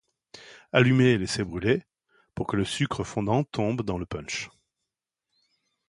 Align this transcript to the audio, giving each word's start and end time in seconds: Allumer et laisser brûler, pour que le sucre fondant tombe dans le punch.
Allumer 0.73 1.09
et 1.09 1.17
laisser 1.19 1.43
brûler, 1.43 1.83
pour 2.33 2.47
que 2.47 2.55
le 2.55 2.65
sucre 2.65 3.03
fondant 3.03 3.43
tombe 3.43 3.83
dans 3.83 3.99
le 3.99 4.07
punch. 4.07 4.49